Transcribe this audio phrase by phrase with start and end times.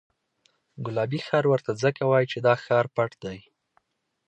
[0.85, 3.39] ګلابي ښار ورته ځکه وایي چې دا ښار پټ دی.